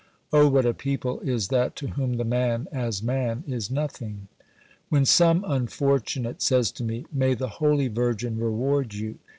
[0.33, 4.29] Oh what a people is that to whom the man as man is nothing!
[4.89, 9.19] When some unfortunate says to me:•' May the Holy Virgin reward you